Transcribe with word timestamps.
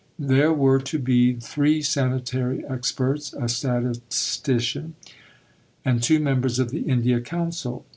There 0.17 0.51
were 0.51 0.79
to 0.79 0.97
be 0.97 1.33
three 1.35 1.83
sanitary 1.83 2.65
experts, 2.65 3.35
a 3.39 3.47
statistician, 3.47 4.95
and 5.85 6.01
two 6.01 6.19
members 6.19 6.57
of 6.57 6.71
the 6.71 6.81
India 6.89 7.21
Council. 7.21 7.85